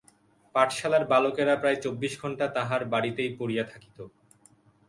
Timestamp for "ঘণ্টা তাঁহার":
2.21-2.81